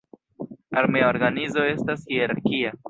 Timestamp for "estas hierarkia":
1.77-2.75